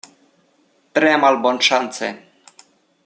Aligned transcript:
Tre 0.99 1.11
malbonŝance. 1.25 2.11